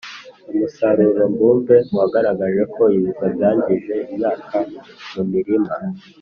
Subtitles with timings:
[0.51, 4.57] Umusaruro mbumbe wagaragaje ko Ibiza byangije imyaka
[5.13, 5.73] mumirima